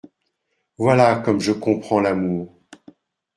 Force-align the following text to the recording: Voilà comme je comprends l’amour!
Voilà 0.79 1.17
comme 1.17 1.39
je 1.39 1.51
comprends 1.51 1.99
l’amour! 1.99 2.51